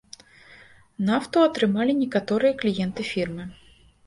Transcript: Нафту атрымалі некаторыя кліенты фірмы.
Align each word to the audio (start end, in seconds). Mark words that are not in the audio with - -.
Нафту 1.09 1.37
атрымалі 1.49 1.93
некаторыя 2.01 2.57
кліенты 2.63 3.01
фірмы. 3.13 3.43